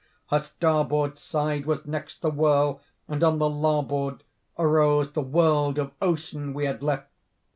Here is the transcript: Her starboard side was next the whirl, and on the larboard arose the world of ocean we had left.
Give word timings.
Her 0.31 0.39
starboard 0.39 1.19
side 1.19 1.67
was 1.67 1.85
next 1.85 2.23
the 2.23 2.31
whirl, 2.31 2.81
and 3.07 3.23
on 3.23 3.37
the 3.37 3.47
larboard 3.47 4.23
arose 4.57 5.11
the 5.11 5.21
world 5.21 5.77
of 5.77 5.91
ocean 6.01 6.55
we 6.55 6.65
had 6.65 6.81
left. 6.81 7.11